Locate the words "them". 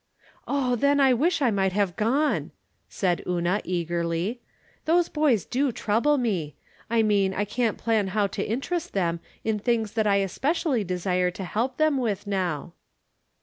8.93-9.19, 11.77-11.99